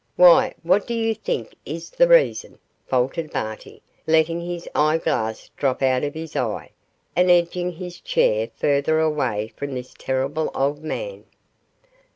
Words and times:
'Why! 0.15 0.55
what 0.63 0.87
do 0.87 0.95
you 0.95 1.13
think 1.13 1.53
is 1.63 1.91
the 1.91 2.07
reason?' 2.07 2.57
faltered 2.87 3.29
Barty, 3.31 3.83
letting 4.07 4.41
his 4.41 4.67
eye 4.73 4.97
glass 4.97 5.51
drop 5.57 5.83
out 5.83 6.03
of 6.03 6.15
his 6.15 6.35
eye, 6.35 6.71
and 7.15 7.29
edging 7.29 7.73
his 7.73 7.99
chair 7.99 8.49
further 8.55 8.99
away 8.99 9.53
from 9.55 9.75
this 9.75 9.93
terrible 9.95 10.49
old 10.55 10.83
man. 10.83 11.25